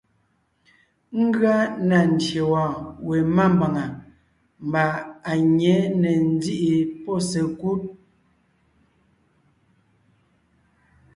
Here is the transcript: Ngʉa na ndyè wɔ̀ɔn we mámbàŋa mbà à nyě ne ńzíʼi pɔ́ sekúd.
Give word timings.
Ngʉa 1.21 1.55
na 1.87 1.97
ndyè 2.11 2.41
wɔ̀ɔn 2.51 2.75
we 3.07 3.17
mámbàŋa 3.35 3.83
mbà 4.67 4.83
à 5.29 5.33
nyě 5.57 5.75
ne 6.01 6.11
ńzíʼi 6.33 6.75
pɔ́ 7.03 7.17
sekúd. 7.29 7.81